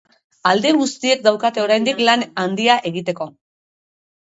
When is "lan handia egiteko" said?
2.09-3.31